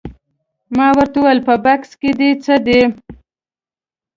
[0.77, 2.81] ما ورته وویل په بکس کې دې څه دي؟